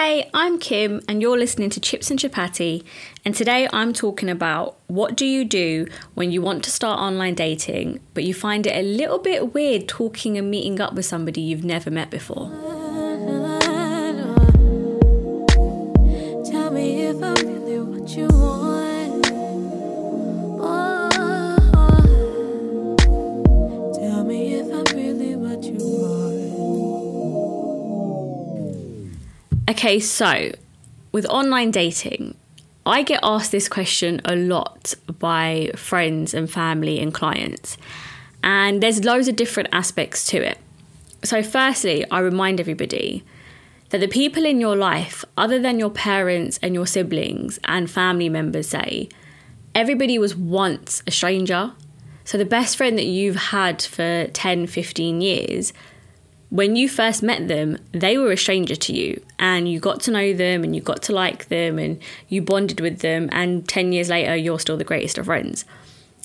[0.00, 2.84] Hey, I'm Kim, and you're listening to Chips and Chapati.
[3.24, 7.34] And today I'm talking about what do you do when you want to start online
[7.34, 11.40] dating, but you find it a little bit weird talking and meeting up with somebody
[11.40, 12.48] you've never met before.
[16.44, 18.57] Tell me if I'm really you
[29.68, 30.50] Okay, so
[31.12, 32.34] with online dating,
[32.86, 37.76] I get asked this question a lot by friends and family and clients,
[38.42, 40.56] and there's loads of different aspects to it.
[41.22, 43.24] So, firstly, I remind everybody
[43.90, 48.30] that the people in your life, other than your parents and your siblings and family
[48.30, 49.10] members, say,
[49.74, 51.72] everybody was once a stranger.
[52.24, 55.74] So, the best friend that you've had for 10, 15 years,
[56.50, 60.10] when you first met them, they were a stranger to you and you got to
[60.10, 63.28] know them and you got to like them and you bonded with them.
[63.32, 65.66] And 10 years later, you're still the greatest of friends.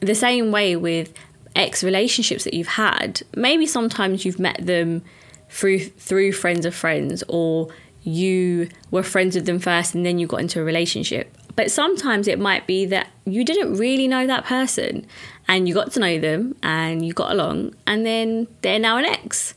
[0.00, 1.12] The same way with
[1.56, 5.02] ex relationships that you've had, maybe sometimes you've met them
[5.48, 7.68] through through friends of friends or
[8.02, 11.36] you were friends with them first and then you got into a relationship.
[11.56, 15.06] But sometimes it might be that you didn't really know that person
[15.48, 19.06] and you got to know them and you got along and then they're now an
[19.06, 19.54] ex.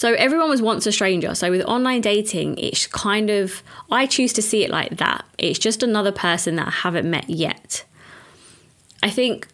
[0.00, 1.34] So everyone was once a stranger.
[1.34, 5.26] So with online dating, it's kind of I choose to see it like that.
[5.36, 7.84] It's just another person that I haven't met yet.
[9.02, 9.46] I think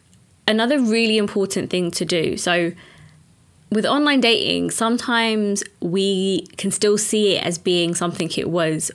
[0.47, 2.37] another really important thing to do.
[2.37, 2.71] So
[3.71, 8.89] with online dating, sometimes we can still see it as being something it was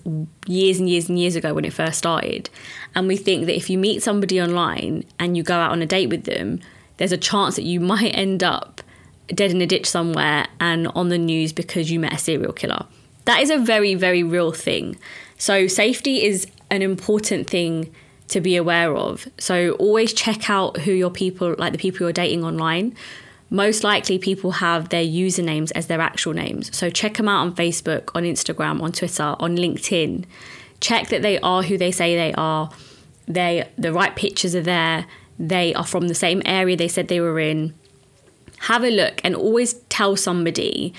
[0.47, 2.49] years and years and years ago when it first started.
[2.95, 5.87] And we think that if you meet somebody online and you go out on a
[5.87, 6.61] date with them,
[6.97, 8.82] there's a chance that you might end up
[9.29, 12.87] dead in a ditch somewhere and on the news because you met a serial killer.
[13.25, 14.97] That is a very, very real thing.
[15.39, 17.93] So, safety is an important thing
[18.29, 19.27] to be aware of.
[19.39, 22.97] So, always check out who your people, like the people you're dating online.
[23.51, 26.77] Most likely, people have their usernames as their actual names.
[26.77, 30.25] So, check them out on Facebook, on Instagram, on Twitter, on LinkedIn.
[30.81, 32.71] Check that they are who they say they are.
[33.27, 35.07] They the right pictures are there.
[35.39, 37.75] They are from the same area they said they were in
[38.63, 40.95] have a look and always tell somebody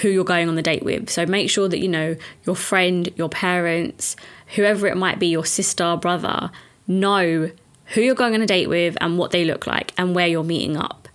[0.00, 1.10] who you're going on the date with.
[1.10, 4.16] So make sure that you know your friend, your parents,
[4.54, 6.50] whoever it might be, your sister, brother,
[6.86, 7.50] know
[7.86, 10.42] who you're going on a date with and what they look like and where you're
[10.42, 11.08] meeting up.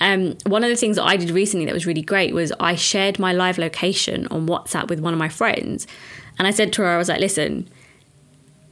[0.00, 2.74] Um, one of the things that I did recently that was really great was I
[2.74, 5.86] shared my live location on WhatsApp with one of my friends.
[6.38, 7.68] And I said to her, I was like, listen,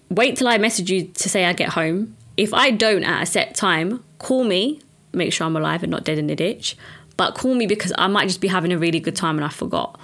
[0.08, 2.16] wait till I message you to say I get home.
[2.38, 4.80] If I don't at a set time, call me
[5.14, 6.76] make sure I'm alive and not dead in the ditch.
[7.16, 9.48] But call me because I might just be having a really good time and I
[9.48, 10.00] forgot.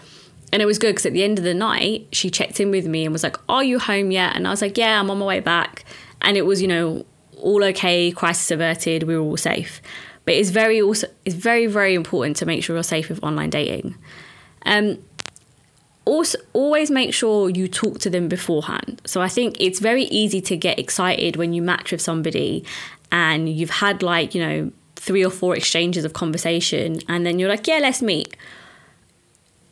[0.52, 2.86] And it was good because at the end of the night, she checked in with
[2.86, 4.34] me and was like, Are you home yet?
[4.36, 5.84] And I was like, Yeah, I'm on my way back.
[6.22, 7.04] And it was, you know,
[7.38, 9.80] all okay, crisis averted, we were all safe.
[10.24, 13.50] But it's very also it's very, very important to make sure you're safe with online
[13.50, 13.96] dating.
[14.66, 14.98] Um
[16.04, 19.00] also always make sure you talk to them beforehand.
[19.04, 22.64] So I think it's very easy to get excited when you match with somebody
[23.12, 27.48] and you've had like, you know, three or four exchanges of conversation and then you're
[27.48, 28.36] like, yeah, let's meet.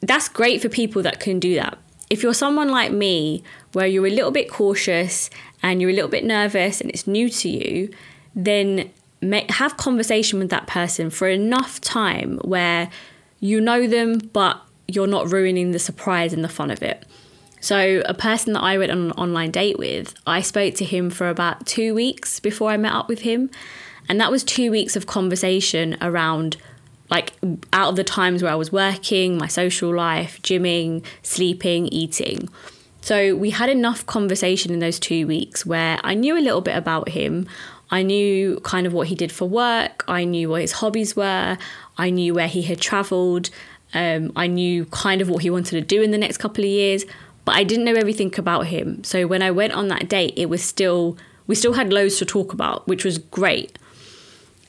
[0.00, 1.76] That's great for people that can do that.
[2.08, 3.42] If you're someone like me,
[3.74, 5.28] where you're a little bit cautious
[5.62, 7.90] and you're a little bit nervous and it's new to you,
[8.34, 8.90] then
[9.20, 12.88] make, have conversation with that person for enough time where
[13.38, 17.04] you know them, but you're not ruining the surprise and the fun of it.
[17.60, 21.10] So, a person that I went on an online date with, I spoke to him
[21.10, 23.50] for about two weeks before I met up with him.
[24.08, 26.56] And that was two weeks of conversation around
[27.10, 27.32] like
[27.72, 32.48] out of the times where I was working, my social life, gymming, sleeping, eating.
[33.00, 36.76] So we had enough conversation in those two weeks where I knew a little bit
[36.76, 37.46] about him.
[37.90, 40.04] I knew kind of what he did for work.
[40.06, 41.56] I knew what his hobbies were.
[41.96, 43.48] I knew where he had traveled.
[43.94, 46.68] Um, I knew kind of what he wanted to do in the next couple of
[46.68, 47.06] years,
[47.46, 49.02] but I didn't know everything about him.
[49.04, 51.16] So when I went on that date, it was still,
[51.46, 53.78] we still had loads to talk about, which was great.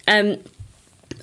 [0.09, 0.37] Um,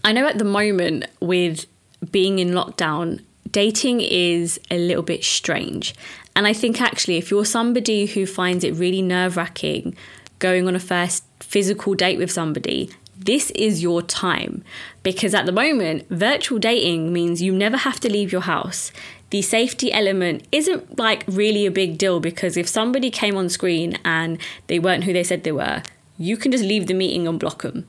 [0.04, 1.66] I know at the moment with
[2.12, 5.94] being in lockdown, dating is a little bit strange.
[6.36, 9.96] And I think actually, if you're somebody who finds it really nerve wracking
[10.38, 14.62] going on a first physical date with somebody, this is your time.
[15.02, 18.92] Because at the moment, virtual dating means you never have to leave your house.
[19.30, 23.98] The safety element isn't like really a big deal because if somebody came on screen
[24.04, 24.38] and
[24.68, 25.82] they weren't who they said they were,
[26.18, 27.86] you can just leave the meeting and block them.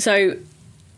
[0.00, 0.36] So,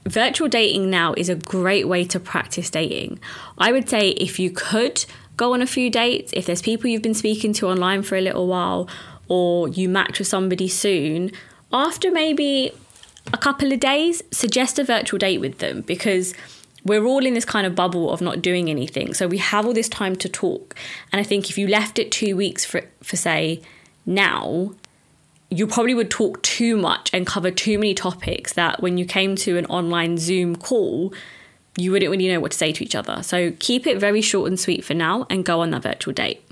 [0.07, 3.21] virtual dating now is a great way to practice dating.
[3.59, 5.05] I would say if you could
[5.37, 6.33] go on a few dates.
[6.35, 8.89] If there's people you've been speaking to online for a little while,
[9.29, 11.31] or you match with somebody soon,
[11.73, 12.73] after maybe
[13.33, 16.35] a couple of days, suggest a virtual date with them because
[16.85, 19.15] we're all in this kind of bubble of not doing anything.
[19.15, 20.77] So we have all this time to talk.
[21.13, 23.63] And I think if you left it two weeks for, for say,
[24.05, 24.75] now,
[25.53, 29.37] you probably would talk too much and cover too many topics that when you came
[29.37, 31.13] to an online Zoom call,
[31.77, 33.23] you wouldn't really know what to say to each other.
[33.23, 36.43] So keep it very short and sweet for now and go on that virtual date.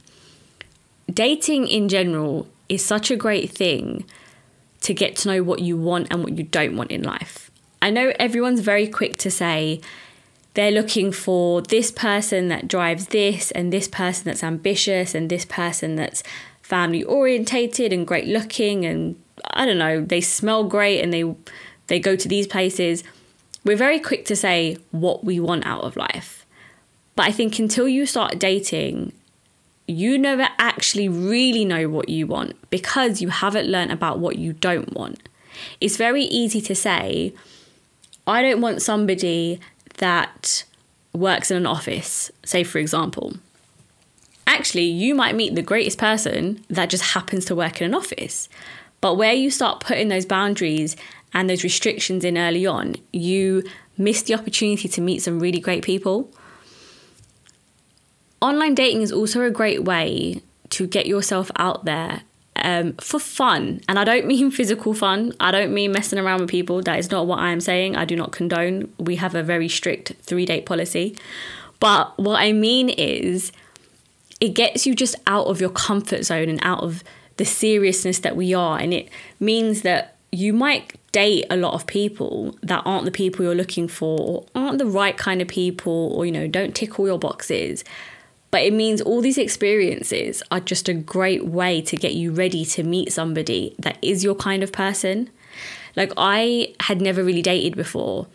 [1.10, 4.04] Dating in general is such a great thing
[4.82, 7.50] to get to know what you want and what you don't want in life.
[7.80, 9.80] I know everyone's very quick to say
[10.54, 15.46] they're looking for this person that drives this and this person that's ambitious and this
[15.46, 16.22] person that's
[16.70, 19.20] family orientated and great looking and
[19.52, 21.24] I don't know, they smell great and they
[21.88, 23.04] they go to these places.
[23.64, 26.46] We're very quick to say what we want out of life.
[27.16, 29.12] But I think until you start dating
[29.90, 34.52] you never actually really know what you want because you haven't learned about what you
[34.52, 35.28] don't want.
[35.80, 37.34] It's very easy to say,
[38.26, 39.58] I don't want somebody
[39.98, 40.64] that
[41.12, 43.34] works in an office, say, for example.
[44.60, 48.48] Actually, you might meet the greatest person that just happens to work in an office.
[49.00, 50.96] But where you start putting those boundaries
[51.32, 53.62] and those restrictions in early on, you
[53.96, 56.30] miss the opportunity to meet some really great people
[58.40, 62.22] online dating is also a great way to get yourself out there
[62.56, 63.80] um, for fun.
[63.88, 65.32] And I don't mean physical fun.
[65.40, 66.82] I don't mean messing around with people.
[66.82, 67.96] That is not what I am saying.
[67.96, 68.92] I do not condone.
[68.98, 71.16] We have a very strict three date policy.
[71.78, 73.52] But what I mean is,
[74.40, 77.04] it gets you just out of your comfort zone and out of
[77.36, 78.78] the seriousness that we are.
[78.78, 79.08] And it
[79.38, 83.88] means that you might date a lot of people that aren't the people you're looking
[83.88, 87.18] for or aren't the right kind of people or, you know, don't tick all your
[87.18, 87.84] boxes.
[88.50, 92.64] But it means all these experiences are just a great way to get you ready
[92.64, 95.30] to meet somebody that is your kind of person.
[95.96, 98.26] Like, I had never really dated before,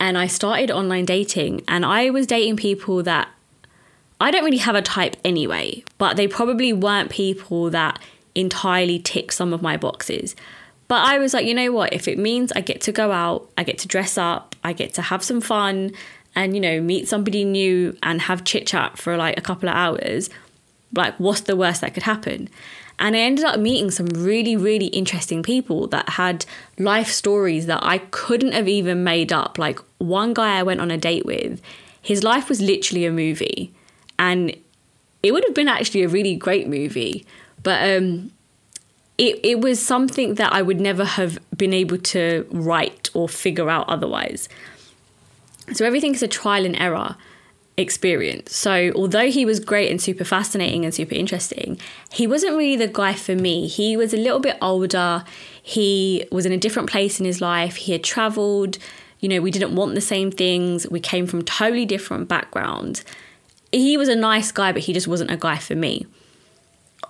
[0.00, 3.28] and I started online dating, and I was dating people that
[4.22, 8.00] I don't really have a type anyway, but they probably weren't people that
[8.34, 10.34] entirely tick some of my boxes.
[10.88, 11.92] But I was like, you know what?
[11.92, 14.94] If it means I get to go out, I get to dress up, I get
[14.94, 15.92] to have some fun,
[16.34, 19.74] and you know meet somebody new and have chit chat for like a couple of
[19.74, 20.30] hours
[20.94, 22.48] like what's the worst that could happen
[22.98, 26.44] and i ended up meeting some really really interesting people that had
[26.78, 30.90] life stories that i couldn't have even made up like one guy i went on
[30.90, 31.60] a date with
[32.00, 33.72] his life was literally a movie
[34.18, 34.56] and
[35.22, 37.26] it would have been actually a really great movie
[37.62, 38.30] but um
[39.18, 43.68] it, it was something that I would never have been able to write or figure
[43.68, 44.48] out otherwise.
[45.72, 47.16] So everything is a trial and error
[47.76, 48.54] experience.
[48.56, 51.78] So although he was great and super fascinating and super interesting,
[52.10, 53.66] he wasn't really the guy for me.
[53.66, 55.24] He was a little bit older.
[55.62, 57.76] He was in a different place in his life.
[57.76, 58.78] He had traveled.
[59.20, 60.88] You know, we didn't want the same things.
[60.88, 63.04] We came from totally different backgrounds.
[63.72, 66.06] He was a nice guy, but he just wasn't a guy for me.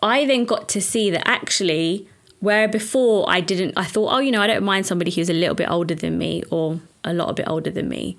[0.02, 2.08] I then got to see that actually
[2.40, 5.34] where before I didn't I thought, oh, you know, I don't mind somebody who's a
[5.34, 8.16] little bit older than me or a lot a bit older than me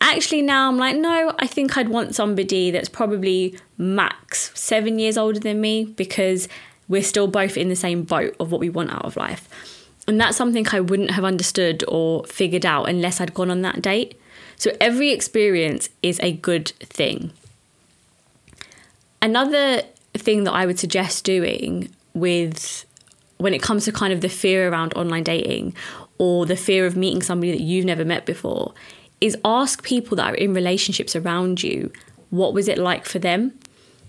[0.00, 5.16] actually now I'm like, no, I think I'd want somebody that's probably max seven years
[5.16, 6.48] older than me because
[6.88, 9.48] we're still both in the same boat of what we want out of life.
[10.06, 13.82] And that's something I wouldn't have understood or figured out unless I'd gone on that
[13.82, 14.20] date.
[14.56, 17.32] So every experience is a good thing.
[19.22, 19.82] Another
[20.14, 22.84] thing that I would suggest doing with
[23.38, 25.74] when it comes to kind of the fear around online dating
[26.18, 28.72] or the fear of meeting somebody that you've never met before
[29.20, 31.92] is ask people that are in relationships around you
[32.30, 33.52] what was it like for them.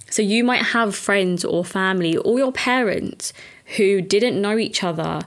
[0.09, 3.33] So you might have friends or family or your parents
[3.75, 5.21] who didn't know each other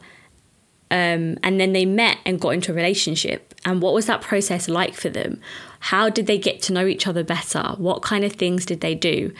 [0.90, 3.54] um, and then they met and got into a relationship.
[3.64, 5.40] And what was that process like for them?
[5.80, 7.74] How did they get to know each other better?
[7.76, 9.32] What kind of things did they do?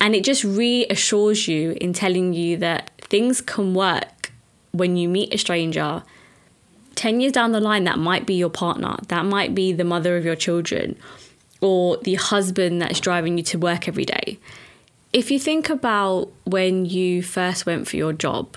[0.00, 4.32] And it just reassures you in telling you that things can work
[4.72, 6.02] when you meet a stranger
[6.94, 10.16] 10 years down the line, that might be your partner, that might be the mother
[10.16, 10.96] of your children,
[11.60, 14.38] or the husband that's driving you to work every day.
[15.12, 18.56] If you think about when you first went for your job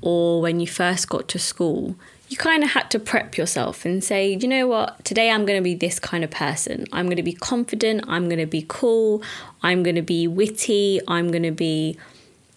[0.00, 1.96] or when you first got to school,
[2.32, 5.58] you kind of had to prep yourself and say, you know what, today I'm going
[5.58, 6.86] to be this kind of person.
[6.90, 9.22] I'm going to be confident, I'm going to be cool,
[9.62, 11.98] I'm going to be witty, I'm going to be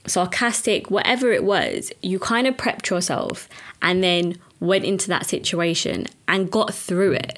[0.08, 1.91] sarcastic, whatever it was.
[2.01, 3.50] You kind of prepped yourself
[3.82, 7.38] and then went into that situation and got through it.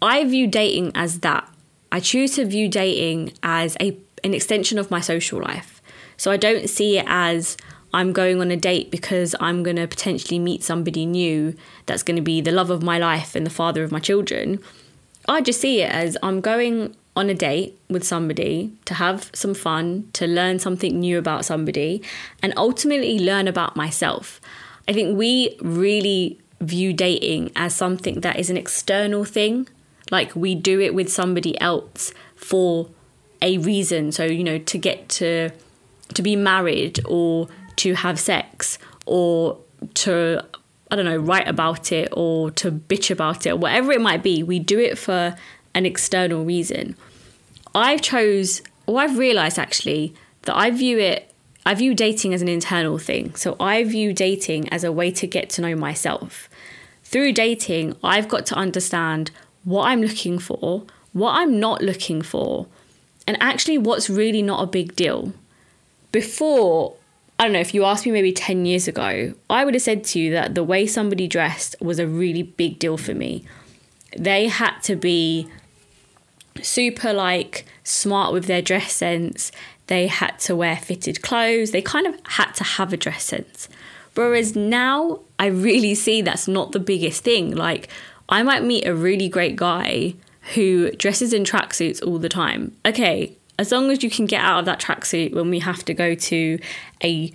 [0.00, 1.50] I view dating as that.
[1.90, 5.82] I choose to view dating as a an extension of my social life.
[6.16, 7.56] So I don't see it as
[7.96, 12.16] I'm going on a date because I'm going to potentially meet somebody new that's going
[12.16, 14.60] to be the love of my life and the father of my children.
[15.26, 19.54] I just see it as I'm going on a date with somebody to have some
[19.54, 22.02] fun, to learn something new about somebody,
[22.42, 24.42] and ultimately learn about myself.
[24.86, 29.70] I think we really view dating as something that is an external thing.
[30.10, 32.90] Like we do it with somebody else for
[33.40, 34.12] a reason.
[34.12, 35.48] So, you know, to get to
[36.12, 39.58] to be married or to have sex or
[39.94, 40.42] to
[40.90, 44.42] I don't know, write about it or to bitch about it, whatever it might be,
[44.42, 45.34] we do it for
[45.74, 46.96] an external reason.
[47.74, 51.32] I've chose or I've realized actually that I view it
[51.66, 53.34] I view dating as an internal thing.
[53.34, 56.48] So I view dating as a way to get to know myself.
[57.02, 59.32] Through dating, I've got to understand
[59.64, 62.68] what I'm looking for, what I'm not looking for,
[63.26, 65.32] and actually what's really not a big deal.
[66.12, 66.94] Before,
[67.38, 70.04] I don't know, if you asked me maybe 10 years ago, I would have said
[70.04, 73.44] to you that the way somebody dressed was a really big deal for me.
[74.16, 75.48] They had to be
[76.62, 79.52] super like smart with their dress sense.
[79.88, 81.72] They had to wear fitted clothes.
[81.72, 83.68] They kind of had to have a dress sense.
[84.14, 87.54] Whereas now, I really see that's not the biggest thing.
[87.54, 87.88] Like,
[88.30, 90.14] I might meet a really great guy
[90.54, 92.74] who dresses in tracksuits all the time.
[92.86, 95.94] Okay, as long as you can get out of that tracksuit when we have to
[95.94, 96.58] go to
[97.02, 97.32] a,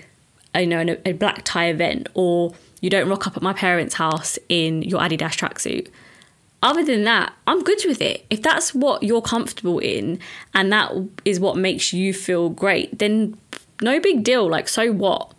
[0.54, 3.96] I know, a, a black tie event, or you don't rock up at my parents'
[3.96, 5.88] house in your Adidas tracksuit.
[6.63, 8.25] Other than that, I'm good with it.
[8.30, 10.20] If that's what you're comfortable in
[10.54, 10.92] and that
[11.25, 13.36] is what makes you feel great, then
[13.82, 14.48] no big deal.
[14.48, 15.34] Like, so what?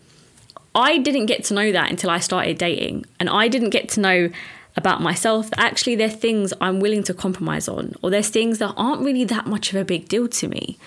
[0.74, 4.00] I didn't get to know that until I started dating, and I didn't get to
[4.00, 4.30] know
[4.76, 8.58] about myself that actually there are things I'm willing to compromise on, or there's things
[8.58, 10.78] that aren't really that much of a big deal to me.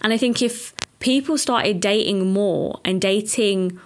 [0.00, 3.78] And I think if people started dating more and dating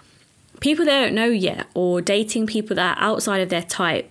[0.61, 4.09] people they don't know yet, or dating people that are outside of their type,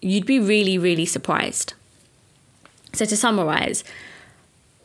[0.00, 1.74] you'd be really, really surprised.
[2.92, 3.84] So, to summarize,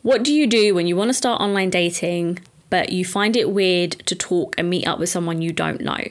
[0.02, 3.50] what do you do when you want to start online dating, but you find it
[3.50, 6.02] weird to talk and meet up with someone you don't know?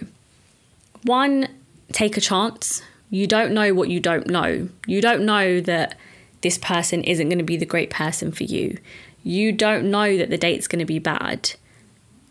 [1.03, 1.47] One,
[1.91, 2.81] take a chance.
[3.11, 4.69] You don't know what you don't know.
[4.87, 5.97] You don't know that
[6.41, 8.79] this person isn't going to be the great person for you.
[9.21, 11.51] You don't know that the date's going to be bad.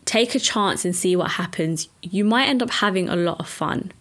[0.03, 1.87] Take a chance and see what happens.
[2.01, 3.93] You might end up having a lot of fun.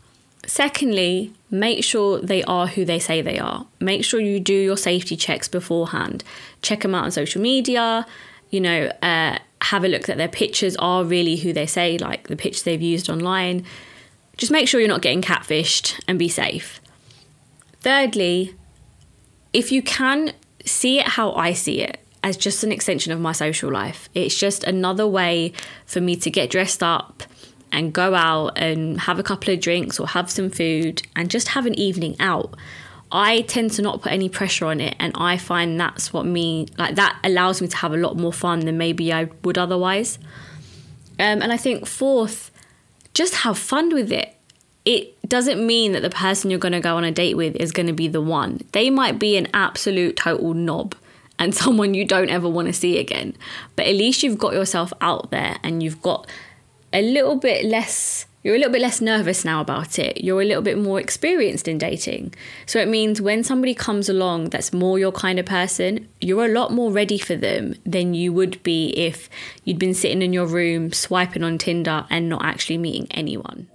[0.46, 3.66] Secondly, make sure they are who they say they are.
[3.78, 6.24] Make sure you do your safety checks beforehand.
[6.62, 8.06] Check them out on social media,
[8.48, 12.28] you know, uh, have a look that their pictures are really who they say, like
[12.28, 13.64] the pictures they've used online.
[14.40, 16.80] Just make sure you're not getting catfished and be safe.
[17.82, 18.54] Thirdly,
[19.52, 20.32] if you can
[20.64, 24.34] see it how I see it, as just an extension of my social life, it's
[24.38, 25.52] just another way
[25.84, 27.22] for me to get dressed up
[27.70, 31.48] and go out and have a couple of drinks or have some food and just
[31.48, 32.56] have an evening out.
[33.12, 36.68] I tend to not put any pressure on it, and I find that's what me
[36.78, 40.18] like that allows me to have a lot more fun than maybe I would otherwise.
[41.18, 42.49] Um, and I think fourth,
[43.14, 44.36] just have fun with it.
[44.84, 47.72] It doesn't mean that the person you're going to go on a date with is
[47.72, 48.60] going to be the one.
[48.72, 50.94] They might be an absolute total knob
[51.38, 53.36] and someone you don't ever want to see again.
[53.76, 56.26] But at least you've got yourself out there and you've got
[56.92, 60.24] a little bit less you're a little bit less nervous now about it.
[60.24, 62.34] You're a little bit more experienced in dating.
[62.66, 66.52] So it means when somebody comes along that's more your kind of person, you're a
[66.52, 69.28] lot more ready for them than you would be if
[69.64, 73.68] you'd been sitting in your room swiping on Tinder and not actually meeting anyone.